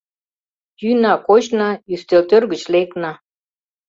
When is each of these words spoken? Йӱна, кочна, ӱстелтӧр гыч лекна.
Йӱна, 0.81 1.13
кочна, 1.27 1.69
ӱстелтӧр 1.93 2.43
гыч 2.51 2.61
лекна. 2.73 3.11